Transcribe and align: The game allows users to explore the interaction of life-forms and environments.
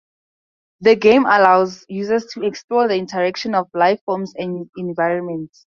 The 0.79 0.95
game 0.95 1.27
allows 1.27 1.85
users 1.87 2.25
to 2.33 2.41
explore 2.43 2.87
the 2.87 2.95
interaction 2.95 3.53
of 3.53 3.69
life-forms 3.75 4.33
and 4.35 4.67
environments. 4.75 5.59